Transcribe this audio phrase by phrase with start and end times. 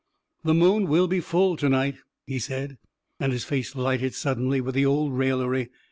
[0.43, 2.79] "The moon will be full to night," he said;
[3.19, 5.69] and his face lighted suddenly with the old raillery.